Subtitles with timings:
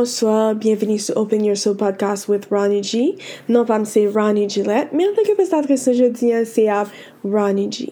[0.00, 3.18] Bonsoir, bienveni sou Open Your Soul Podcast with Ronnie G.
[3.48, 6.88] Non pa mse Ronnie Gillette, men an teke pes adrese jodi an se ap
[7.20, 7.90] Ronnie G.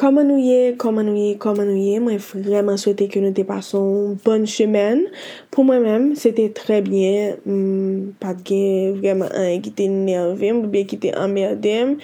[0.00, 3.44] Koman nou ye, koman nou ye, koman nou ye, mwen vreman souwete ke nou te
[3.44, 5.04] pason bon chemen.
[5.52, 10.64] Pou mwen men, se te tre bien, hmm, pat gen vreman an ki te nervim,
[10.64, 11.98] pou bien ki te amerdem.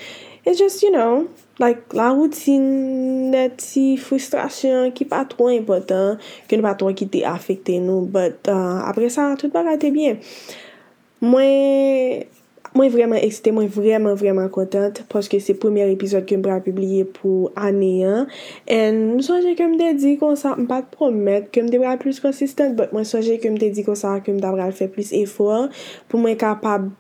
[0.45, 6.59] It's just, you know, like la routine, net si frustrasyon ki pa tro important, ki
[6.59, 10.19] nou pa tro ki te afekte nou, but uh, apre sa, tout pa rate bien.
[11.25, 12.27] Mwen,
[12.75, 17.49] mwen vreman eksite, mwen vreman, vreman kontant, poske se premier epizod ke mbra publie pou
[17.57, 18.29] ane an,
[18.69, 21.85] en mwen soje ke mde di kon sa, m pa te promet ke mde de
[21.87, 24.69] bra plus konsistent, but mwen soje ke mde di kon sa, ke mda da bra
[24.77, 25.71] fe plus efor,
[26.11, 26.91] pou mwen kapab,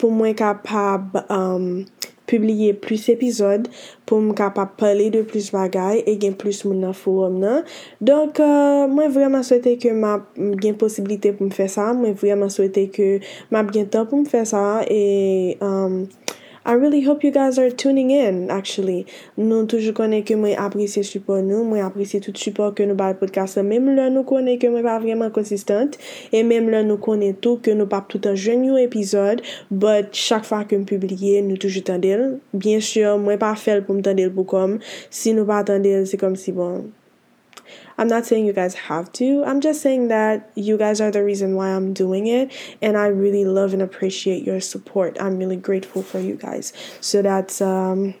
[0.00, 1.84] pou mwen kapab, um,
[2.30, 3.70] publiye plus epizod
[4.06, 7.64] pou m kapap pale de plus bagay e gen plus moun nan forum nan.
[8.00, 10.28] Donk, euh, mwen vreman souwete ke m ap
[10.62, 13.10] gen posibilite pou m fe sa, mwen vreman souwete ke
[13.50, 15.56] m ap gen tan pou m fe sa, e...
[15.60, 16.25] Um, euh,
[16.68, 19.06] I really hope you guys are tuning in, actually.
[19.38, 23.12] Nou toujou konen ke mwen apresye support nou, mwen apresye tout support ke nou ba
[23.20, 23.62] podcast la.
[23.68, 25.94] Mem lè nou konen ke mwen pa vreman konsistant,
[26.34, 30.10] e mem lè nou konen tou ke nou pap tout an jen yon epizod, but
[30.10, 32.32] chak fa ke m publie, nou toujou tendel.
[32.50, 36.18] Bien chyo, mwen pa fel pou m tendel pou kom, si nou pa tendel, se
[36.18, 36.88] kom si bon.
[37.98, 39.44] I'm not saying you guys have to.
[39.44, 42.52] I'm just saying that you guys are the reason why I'm doing it.
[42.82, 45.16] And I really love and appreciate your support.
[45.20, 46.72] I'm really grateful for you guys.
[47.00, 48.14] So that's, um,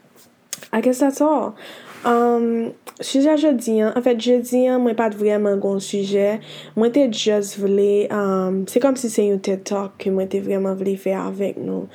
[0.72, 1.56] I guess that's all.
[2.04, 6.40] Um, suje jodi an, an fet jodi an, mwen pat vreman gon suje.
[6.76, 10.40] Mwen te just vle, um, se kom si se yon TED Talk ke mwen te
[10.44, 11.88] vreman vle fe avek nou.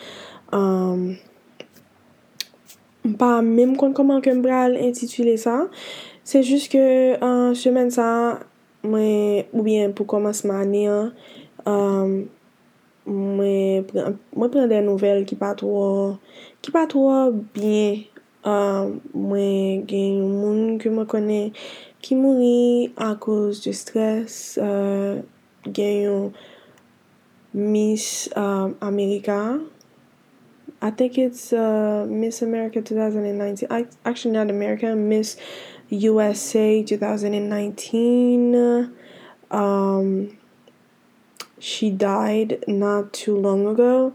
[0.52, 1.16] Um,
[3.22, 5.62] pa mem kon koman ke mbral intitule sa.
[6.24, 8.06] Se jist ke uh, semen sa,
[8.86, 11.09] mwen ou bien pou komas ma ane an,
[11.66, 12.14] um,
[13.09, 13.88] mwen
[14.54, 16.20] pren den nouvel ki pa tro,
[16.62, 17.10] ki pa tro
[17.58, 18.06] bien.
[18.42, 21.42] Uh, mwen gen yon moun ke mwen kone
[22.02, 25.22] ki mouni a kouz de stres, uh,
[25.66, 26.31] gen yon
[27.54, 29.60] Miss um, America.
[30.81, 33.68] I think it's uh, Miss America 2019,
[34.06, 35.71] actually not America, Miss America.
[35.91, 38.91] USA 2019.
[39.52, 40.38] Um,
[41.59, 44.13] she died not too long ago.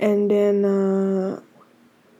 [0.00, 1.40] And then uh,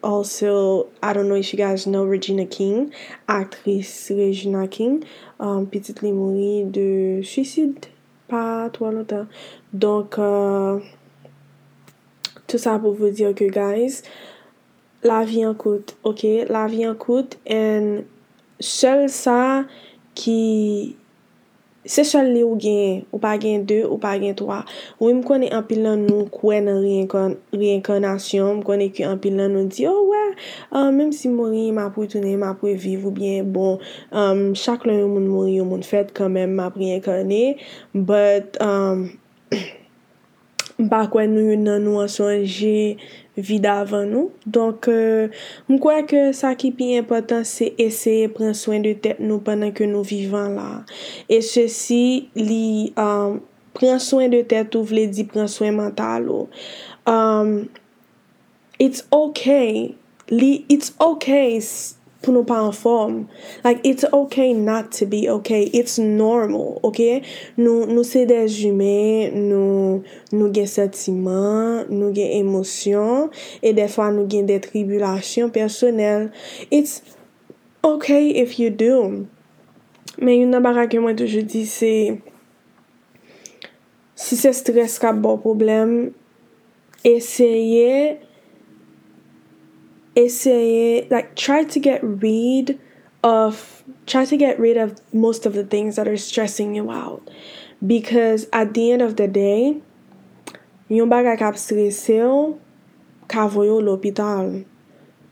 [0.02, 2.92] also, I don't know if you guys know Regina King,
[3.28, 5.04] actrice Regina King.
[5.40, 7.88] Um, petite li mouri de suicide
[8.28, 9.26] pas trop longtemps.
[9.72, 10.80] Donc, uh,
[12.46, 14.02] tout ça pour vous dire que, guys,
[15.02, 16.24] la vie en coûte, ok?
[16.48, 18.04] La vie en coûte, and
[18.62, 19.40] sel sa
[20.18, 20.96] ki...
[21.86, 24.56] Se sel li ou gen, ou pa gen 2, ou pa gen 3.
[24.98, 29.70] Ou m konen anpil nan nou kwen nan reinkarnasyon, m konen ki anpil nan nou
[29.70, 33.14] di, oh wè, ouais, uh, mèm si mori, m apou toune, m apou viv, ou
[33.14, 33.78] bien, bon,
[34.10, 37.44] euh, um, chak lè yon moun mori, yon moun fèt, kèmèm m ap reinkarné,
[37.94, 39.06] but, um,
[40.80, 42.96] mpa kwen nou yon nan nou ansonje
[43.36, 44.30] vida avan nou.
[44.44, 45.32] Donk, euh,
[45.70, 49.88] mkwen ke sa ki pi important se eseye pren soen de tet nou penan ke
[49.88, 50.70] nou vivan la.
[51.28, 52.02] E se si
[52.38, 53.40] li um,
[53.76, 56.48] pren soen de tet ou vle di pren soen mental ou.
[57.08, 57.68] Um,
[58.78, 59.94] it's okay,
[60.32, 61.60] li, it's okay
[62.26, 63.20] pou nou pa an form.
[63.64, 65.70] Like, it's okay not to be okay.
[65.72, 67.22] It's normal, ok?
[67.56, 70.02] Nou, nou se dejume, nou,
[70.34, 73.30] nou gen sentiman, nou gen emosyon,
[73.62, 76.28] e defwa nou gen detribulasyon personel.
[76.68, 77.00] It's
[77.86, 79.26] okay if you do.
[80.18, 81.94] Men yon nabara ke mwen toujou di se,
[84.16, 85.98] si se stres ka bo problem,
[87.06, 88.25] eseye
[90.16, 92.80] essay like try to get rid
[93.22, 97.28] of try to get rid of most of the things that are stressing you out.
[97.86, 99.82] Because at the end of the day
[100.88, 102.58] yon bagay kap stresse yo
[103.28, 104.64] ka voyo l'opital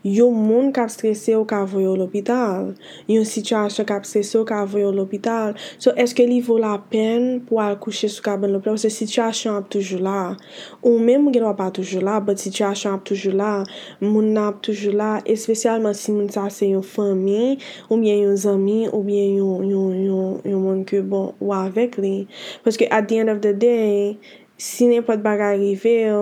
[0.05, 2.75] Yon moun kap stresse ou ka voyo l'opital.
[3.09, 5.55] Yon situasyon kap stresse ou ka voyo l'opital.
[5.81, 8.77] So, eske li vo la pen pou al kouche sou ka ben l'opital?
[8.77, 10.35] Se situasyon ap toujou la.
[10.83, 13.63] Ou men moun gen wap ap toujou la, but situasyon ap toujou la.
[14.03, 17.57] Moun ap toujou la, espesyalman si moun sa se yon fami,
[17.89, 22.15] ou bien yon zami, ou bien yon, yon, yon, yon moun ke bon wavek li.
[22.65, 24.19] Paske at the end of the day,
[24.61, 26.21] si nepot bagay rive yo,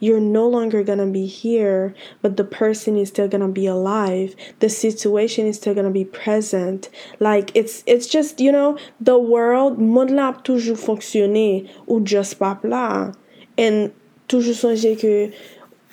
[0.00, 4.34] you're no longer gonna be here, but the person is still gonna be alive.
[4.58, 6.88] The situation is still gonna be present.
[7.20, 12.58] Like it's it's just, you know, the world, monde la toujours fonctionné ou just pas
[12.64, 13.12] là.
[13.56, 13.92] And
[14.26, 15.30] toujours songer que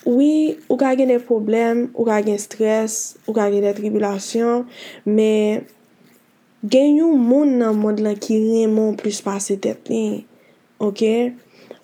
[0.06, 4.64] oui, ou ka gen des problèmes, ou ka gen stress, ou ka gen des tribulations,
[5.06, 5.66] mais
[6.64, 10.24] gen yon moun nan monde la ki remon plus pase tèt li.
[10.80, 11.04] Ok?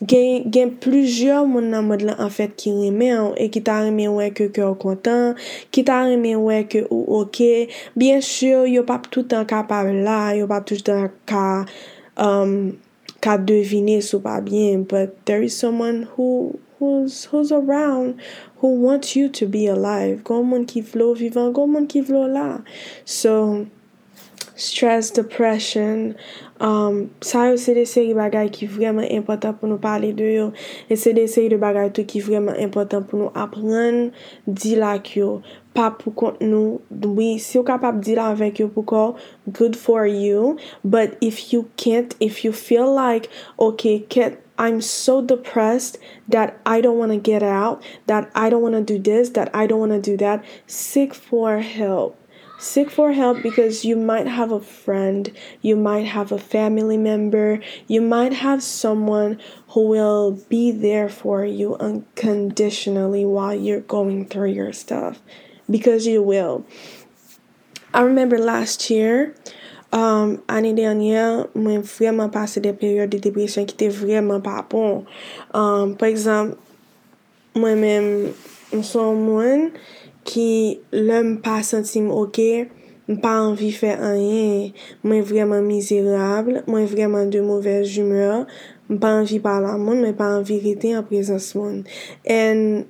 [0.07, 3.79] gen, gen plujyor moun nan mod lan an fèt ki reme an, e ki ta
[3.85, 5.37] reme wè ke kè ou kontan,
[5.73, 7.69] ki ta reme wè ke ou ok,
[7.99, 11.45] bien sur, yo pap tout an ka par la, yo pap tout an ka,
[12.21, 12.73] um,
[13.23, 18.19] ka devine sou pa bien, but there is someone who, who's, who's around,
[18.57, 22.25] who wants you to be alive, goun moun ki vlo vivan, goun moun ki vlo
[22.31, 22.49] la,
[23.05, 23.65] so,
[24.55, 26.15] stress, depression,
[26.59, 30.45] um, sa yo se de seri bagay ki vreman impotant pou nou pale de yo
[30.87, 34.13] e se de seri de bagay tou ki vreman impotant pou nou apren
[34.47, 35.41] di lak yo
[35.73, 39.03] pa pou kont nou oui, si yo kapap di la avek yo pou ko
[39.51, 45.19] good for you but if you can't, if you feel like ok, ket I'm so
[45.19, 45.97] depressed
[46.29, 49.49] that I don't want to get out, that I don't want to do this, that
[49.51, 52.22] I don't want to do that seek for help
[52.63, 55.29] Seek for help because you might have a friend,
[55.61, 59.37] you might have a family member, you might have someone
[59.71, 65.19] who will be there for you unconditionally while you're going through your stuff.
[65.69, 66.65] Because you will.
[67.93, 69.35] I remember last year,
[69.91, 75.05] um, ane denye, mwen vreman pase de peryode de depresyon ki te vreman pa bon.
[75.53, 76.57] Um, par exemple,
[77.59, 78.33] men
[78.71, 79.73] mson mwen,
[80.27, 82.39] ki lèm pa sentim ok,
[83.09, 84.71] m pa anvi fè anyen,
[85.03, 88.45] mwen vreman mizirable, mwen vreman de mouvez jumeur,
[88.89, 91.83] m pa anvi pala moun, mwen pa anvi rete an prezans moun.
[92.23, 92.85] And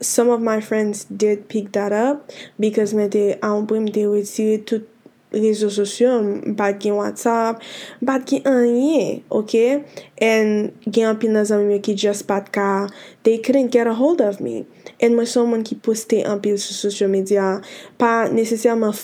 [0.00, 4.88] some of my friends did pick that up, because mwen te anpre te retire tout
[5.32, 7.60] rezo sosyo, m pat gen WhatsApp,
[8.00, 9.84] m pat gen anyen, ok?
[10.18, 12.88] And gen apil nan zanmye ki just pat ka,
[13.22, 14.66] they couldn't get a hold of me.
[15.00, 17.60] En mwen son mwen ki poste anpil sou social media,
[17.98, 18.94] pa nesesyalman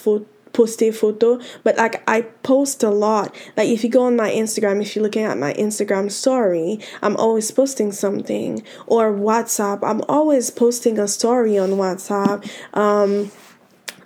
[0.57, 3.35] poste foto, but like I post a lot.
[3.57, 7.15] Like if you go on my Instagram, if you're looking at my Instagram story, I'm
[7.17, 8.63] always posting something.
[8.87, 12.49] Or WhatsApp, I'm always posting a story on WhatsApp.
[12.73, 13.31] Um,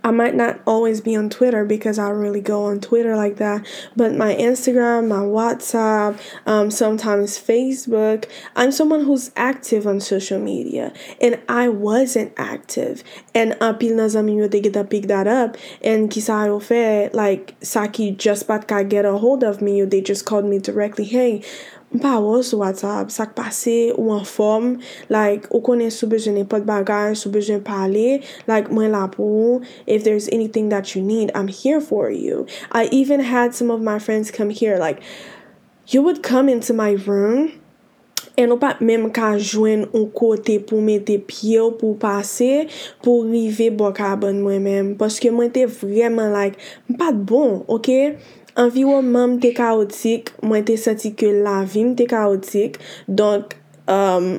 [0.02, 3.66] I might not always be on Twitter because I really go on Twitter like that,
[3.94, 8.24] but my Instagram, my WhatsApp, um, sometimes Facebook,
[8.56, 13.04] I'm someone who's active on social media and I wasn't active.
[13.34, 17.54] And apil nan zami yo te get pick that up and ki yo fe, like,
[17.60, 21.04] Saki just pat ka get a hold of me, yo they just called me directly,
[21.04, 21.42] hey,
[21.94, 24.78] mpa wò sou WhatsApp, sak pase ou an form,
[25.10, 28.20] like, ou konen sou bejene pot bagaj, sou bejene pale,
[28.50, 32.46] like, mwen la pou, if there's anything that you need, I'm here for you.
[32.70, 35.02] I even had some of my friends come here, like,
[35.88, 37.50] you would come into my room,
[38.40, 42.66] en ou pa mèm ka jwen ou kote pou mette pye ou pou pase,
[43.04, 44.92] pou rive bok abon mwen mèm.
[45.00, 46.60] Poske mwen te vreman like,
[46.90, 47.90] mpa bon, ok?
[48.58, 53.54] environman mte kaotik, mwen te senti ke la vi mte kaotik, donk,
[53.86, 54.32] um,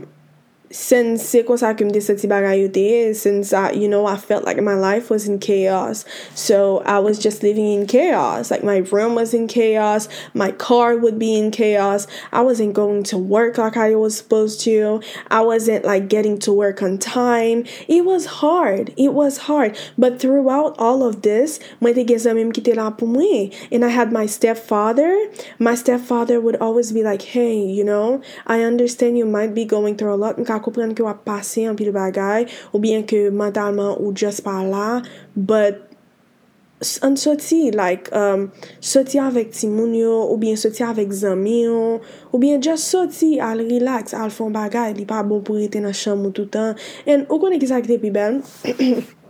[0.71, 4.61] Since se kon sa de bagay yo te, since I, you know, I felt like
[4.61, 6.05] my life was in chaos.
[6.33, 8.51] So I was just living in chaos.
[8.51, 12.07] Like my room was in chaos, my car would be in chaos.
[12.31, 15.01] I wasn't going to work like I was supposed to.
[15.29, 17.65] I wasn't like getting to work on time.
[17.87, 18.93] It was hard.
[18.97, 19.77] It was hard.
[19.97, 21.59] But throughout all of this.
[21.81, 25.31] And I had my stepfather.
[25.59, 29.97] My stepfather would always be like, hey, you know, I understand you might be going
[29.97, 30.37] through a lot.
[30.63, 35.01] kompren ke wap pase an pil bagay, ou bien ke mentalman ou just pa la,
[35.35, 35.87] but
[37.05, 38.49] an soti, like, um,
[38.81, 42.01] soti avèk ti moun yo, ou bien soti avèk zami yo,
[42.31, 45.93] ou bien just soti al relax, al fon bagay, li pa bon pou rete nan
[45.93, 46.73] chanm ou toutan,
[47.05, 48.41] en ou konen ki sa ki te pi bel,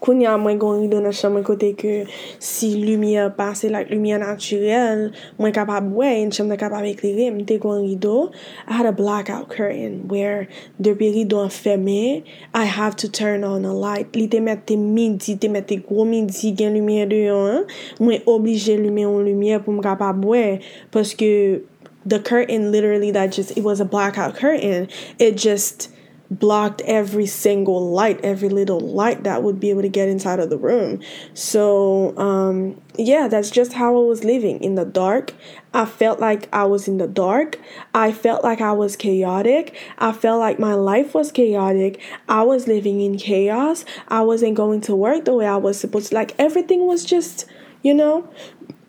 [0.00, 2.06] Koun ya mwen gon rido nan chan mwen kote ke
[2.38, 7.46] si lumiye pase like lumiye naturel, mwen kapab wè, en chan mwen kapab ekleri, mwen
[7.46, 8.32] te gon rido,
[8.66, 10.48] I had a blackout curtain where
[10.80, 14.14] depi rido an feme, I have to turn on a light.
[14.14, 17.64] Li te mette midi, te mette gwo midi gen lumiye deyon,
[17.98, 20.60] mwen oblije lumiye an lumiye pou mwen kapab wè,
[20.92, 21.62] paske
[22.04, 24.88] the curtain literally that just, it was a blackout curtain,
[25.18, 25.90] it just...
[26.30, 30.50] blocked every single light, every little light that would be able to get inside of
[30.50, 31.00] the room.
[31.34, 35.34] So, um, yeah, that's just how I was living in the dark.
[35.72, 37.58] I felt like I was in the dark.
[37.94, 39.76] I felt like I was chaotic.
[39.98, 42.00] I felt like my life was chaotic.
[42.28, 43.84] I was living in chaos.
[44.08, 46.14] I wasn't going to work the way I was supposed to.
[46.14, 47.46] Like everything was just,
[47.82, 48.28] you know,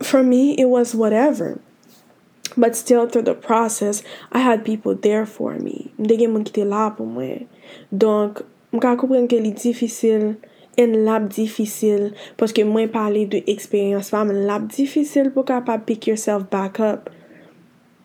[0.01, 1.60] for me, it was whatever.
[2.58, 5.92] But still, through the process, I had people there for me.
[6.02, 7.46] Mde gen moun ki te la pou mwen.
[7.94, 8.42] Donk,
[8.74, 10.32] mka koupren ke li difisil,
[10.78, 16.10] en lap difisil, poske mwen pale de eksperyans fam, en lap difisil pou kapap pick
[16.10, 17.12] yourself back up.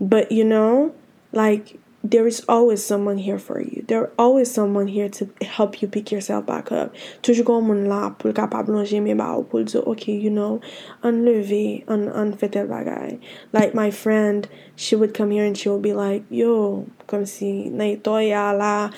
[0.00, 0.92] But, you know,
[1.32, 3.84] like, there is always someone here for you.
[3.86, 6.94] There always someone here to help you pick yourself back up.
[7.22, 10.30] Toujou kon moun la pou l kapab lonje ba ou pou l zo, ok, you
[10.30, 10.60] know,
[11.04, 13.20] unleve, un, unfetel bagay.
[13.52, 17.68] Like my friend, she would come here and she would be like, yo, kom si,
[17.70, 18.90] na itoya la,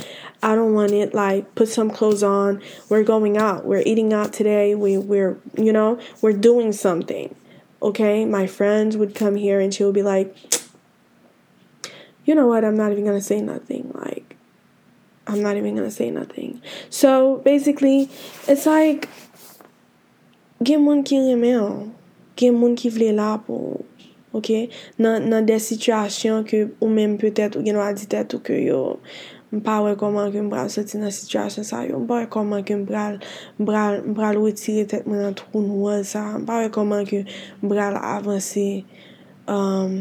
[0.42, 4.32] I don't want it, like, put some clothes on, we're going out, we're eating out
[4.32, 7.34] today, we, we're, you know, we're doing something.
[7.82, 10.34] Okay, my friends would come here and she would be like,
[12.24, 13.92] you know what, I'm not even gonna say nothing.
[13.94, 14.36] Like,
[15.26, 16.60] I'm not even gonna say nothing.
[16.90, 18.10] So basically,
[18.48, 19.08] it's like,
[20.62, 21.92] gen moun ki reme an,
[22.36, 23.84] gen moun ki vle la pou,
[24.34, 24.50] ok,
[24.98, 28.80] nan, nan de situasyon ke ou men peutet ou gen waditet ou ke yo,
[29.54, 33.20] mpa wè koman ke mbral soti nan situasyon sa yo, mpa wè koman ke mbral,
[33.60, 37.24] mbral, mbral wè tire tet mwen an trou wè sa, mpa wè koman ke
[37.62, 38.68] mbral avanse,
[39.50, 39.98] um,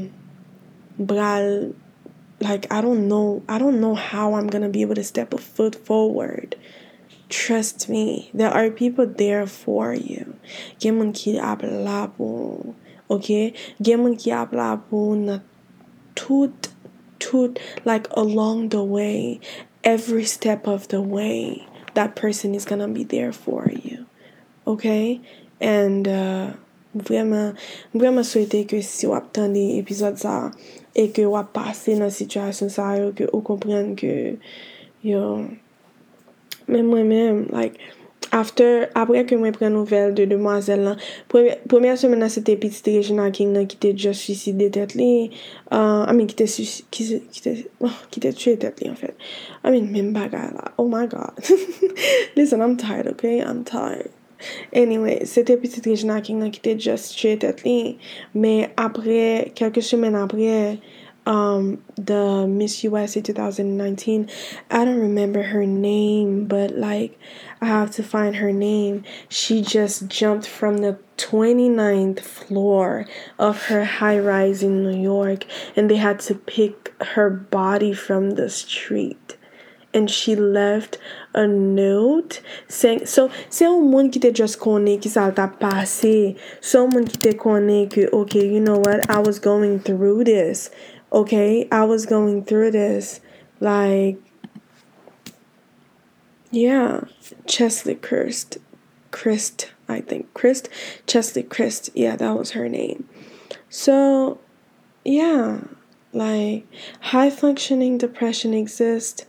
[1.02, 1.74] mbral,
[2.44, 5.38] like I don't know I don't know how I'm to be able to step a
[5.38, 6.56] foot forward.
[7.30, 10.36] Trust me, there are people there for you.
[10.80, 10.92] Ki
[13.10, 13.54] okay?
[13.82, 15.40] Gen ki ap la pou na
[16.16, 16.70] tout,
[17.20, 19.40] tout, like along the way,
[19.84, 24.06] every step of the way, that person is gonna be there for you,
[24.66, 25.22] okay?
[25.60, 26.54] And uh,
[26.96, 27.58] vreman,
[27.94, 30.52] vreman souwete ke si wap tan di epizod sa,
[30.96, 34.38] e ke wap pase nan situasyon sa yo ke ou kompren ke
[35.02, 35.26] yo
[36.68, 37.80] men mwen men like
[38.34, 41.02] after apre ke mwen pren nouvel de demwazel lan
[41.34, 45.12] premye semen nan sete pitit Regina King nan ki te just suicide tet li
[45.72, 49.30] uh, I mean ki te ki te tue tet li en fet
[49.64, 51.38] I mean men bagay la oh my god.
[52.38, 54.12] Listen I'm tired ok I'm tired.
[54.72, 58.00] Anyway, sete Petit Regina King nan ki te just tue tet li.
[58.34, 60.80] Me apre, kelke semen apre,
[61.26, 64.30] um, the Miss USA 2019,
[64.70, 67.18] I don't remember her name, but like,
[67.62, 69.04] I have to find her name.
[69.30, 73.06] She just jumped from the 29th floor
[73.40, 75.46] of her high rise in New York,
[75.76, 79.38] and they had to pick her body from the street.
[79.94, 80.98] And she left
[81.34, 86.36] a note saying so se yon moun ki te just kone ki sa ta pase
[86.62, 89.10] so moun ki te okay you know what?
[89.10, 90.70] I was going through this
[91.12, 91.68] okay?
[91.72, 93.20] I was going through this
[93.60, 94.18] like
[96.52, 97.02] yeah
[97.48, 98.58] Cheslie Kryst
[99.12, 100.68] Kryst I think Kryst
[101.08, 103.10] Cheslie Kryst yeah that was her name.
[103.70, 104.40] So
[105.04, 105.62] yeah
[106.12, 106.68] like
[107.02, 109.26] high functioning depression exists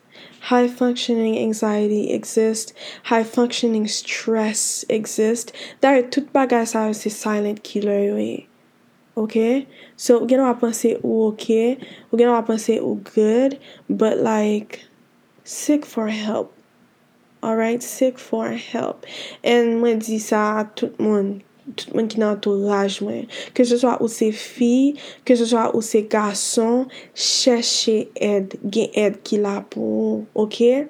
[0.48, 5.52] High functioning anxiety exist, high functioning stress exist.
[5.80, 8.46] Dar tout bagay sa yo se silent killer yo e.
[9.16, 9.66] Ok?
[9.96, 11.78] So, ou gen wap panse ou ok,
[12.10, 14.84] ou gen wap panse ou good, but like,
[15.44, 16.52] seek for help.
[17.42, 17.82] Alright?
[17.82, 19.06] Seek for help.
[19.44, 21.42] En mwen di sa a tout moun.
[21.92, 23.26] Mwen.
[23.54, 24.94] Ke se swa ou se fi,
[25.24, 30.86] ke se swa ou se gason, chèche ed, gen ed ki la pou, ok?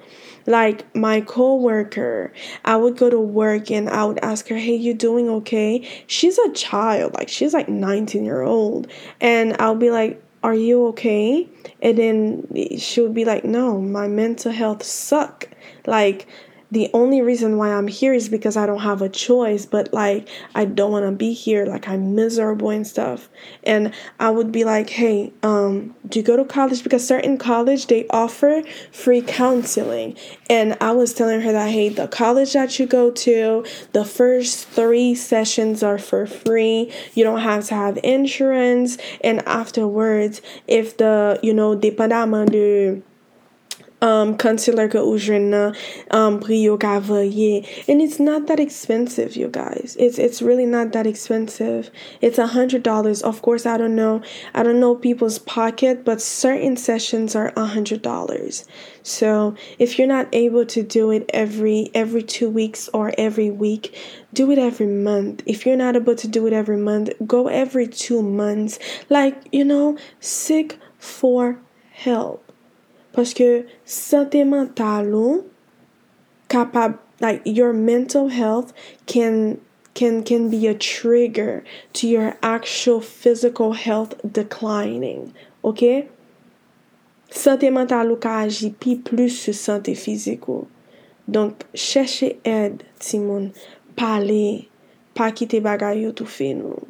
[0.47, 2.33] Like, my co-worker,
[2.64, 5.88] I would go to work and I would ask her, hey, you doing okay?
[6.07, 8.87] She's a child, like, she's like 19 year old.
[9.21, 11.49] And I'll be like, are you okay?
[11.81, 15.49] And then she would be like, no, my mental health suck.
[15.87, 16.26] Like,
[16.75, 20.28] the only reason why I'm here is because I don't have a choice, but like
[20.54, 23.31] I don't want to be here, like I'm miserable and stuff.
[23.62, 27.87] And I would be like, "Hey, um, do you go to college because certain college
[27.87, 30.16] they offer free counseling."
[30.50, 34.69] And I was telling her that, "Hey, the college that you go to, the first
[34.69, 36.90] 3 sessions are for free.
[37.14, 43.02] You don't have to have insurance, and afterwards, if the, you know, dépendamment de
[44.05, 45.17] um, concealer ke ou
[46.11, 47.67] um, brio ka vaye.
[47.89, 49.97] And it's not that expensive, you guys.
[49.99, 51.91] It's it's really not that expensive.
[52.21, 53.23] It's a hundred dollars.
[53.23, 54.21] Of course, I don't know.
[54.53, 58.67] I don't know people's pocket, but certain sessions are a hundred dollars.
[59.03, 63.97] So if you're not able to do it every every two weeks or every week,
[64.35, 65.43] do it every month.
[65.47, 68.79] If you're not able to do it every month, go every two months.
[69.09, 71.59] Like, you know, seek for
[71.93, 72.44] help.
[73.14, 75.44] Paske sante mental ou,
[76.49, 78.73] kapab, like your mental health
[79.06, 79.61] can,
[79.94, 85.33] can, can be a trigger to your actual physical health declining.
[85.62, 86.09] Ok?
[87.30, 90.66] Sante mental ou ka aji pi plus se sante fizik ou.
[91.30, 93.52] Donk, chèche ed, Simon.
[93.97, 94.66] Pale,
[95.14, 96.83] pa kite bagay yo tou fe nou.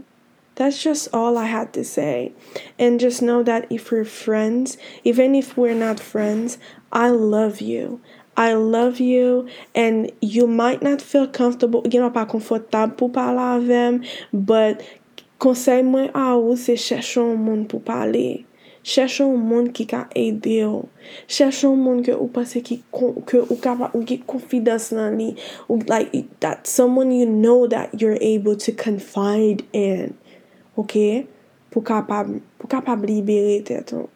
[0.57, 2.33] That's just all I had to say.
[2.79, 6.59] And just know that if we're friends, even if we're not friends,
[6.93, 8.01] I love you.
[8.37, 13.55] I love you and you might not feel comfortable, gen wap pa konfortab pou pala
[13.61, 14.01] avem,
[14.33, 14.83] but
[15.39, 18.43] konsey mwen a ou se chèchon moun pou pale.
[18.85, 20.89] Chèchon moun ki ka ede yo.
[21.31, 25.31] Chèchon moun ke ou pase ki ou kapa ou ki konfidans nan li.
[25.71, 30.19] Ou like that someone you know that you're able to confide in.
[30.77, 31.27] Ok?
[31.71, 34.09] Pou kapab libere teton.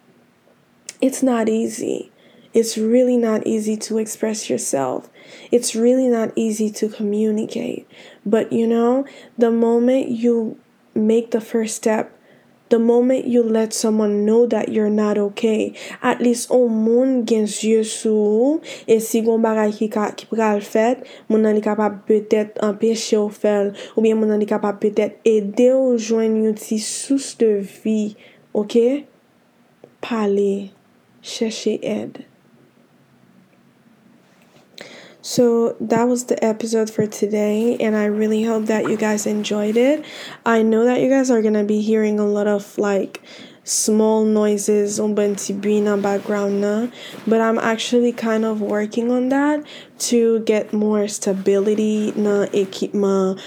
[1.01, 2.11] It's not easy.
[2.55, 5.09] It's really not easy to express yourself.
[5.53, 7.87] It's really not easy to communicate.
[8.25, 9.05] But you know,
[9.37, 10.59] the moment you
[10.95, 12.18] make the first step
[12.69, 15.73] The moment you let someone know that you're not okay,
[16.03, 20.29] at least ou moun gen zye sou ou, e si goun bagay ki, ka, ki
[20.29, 24.49] pral fet, moun nan li kapap petet empeshe ou fel, ou bien moun nan li
[24.51, 28.19] kapap petet ede ou jwen yon ti sous de vi,
[28.53, 28.77] ok?
[30.05, 30.51] Pale,
[31.25, 32.28] cheshe ed.
[35.29, 39.77] So that was the episode for today, and I really hope that you guys enjoyed
[39.77, 40.03] it.
[40.47, 43.21] I know that you guys are gonna be hearing a lot of like
[43.63, 46.87] small noises on Bentibina background na,
[47.27, 49.67] but I'm actually kind of working on that
[50.09, 53.39] to get more stability na equipment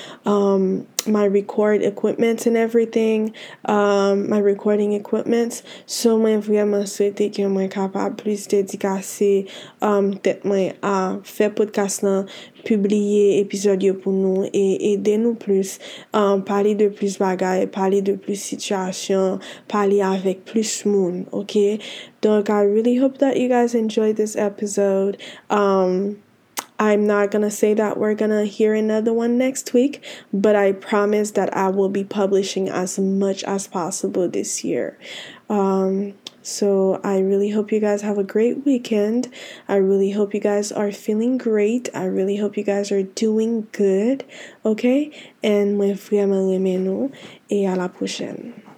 [1.07, 3.33] my record equipment and everything,
[3.65, 5.61] um, my recording equipment.
[5.85, 9.49] So mwen vreman souwete ke mwen kapab plus dedikase
[9.81, 12.29] um, tet mwen a fe podcast nan,
[12.67, 15.77] publiye epizodyo pou nou e ede nou plus,
[16.13, 21.79] um, pale de plus bagay, pale de plus situasyon, pale avek plus moun, ok?
[22.21, 25.17] Donk, I really hope that you guys enjoyed this episode.
[25.49, 26.21] Um...
[26.81, 30.55] I'm not going to say that we're going to hear another one next week, but
[30.55, 34.97] I promise that I will be publishing as much as possible this year.
[35.47, 39.31] Um, so I really hope you guys have a great weekend.
[39.67, 41.87] I really hope you guys are feeling great.
[41.93, 44.25] I really hope you guys are doing good.
[44.65, 45.11] Okay?
[45.43, 47.11] And mwen vraiment nou.
[47.51, 48.70] Et à la prochaine.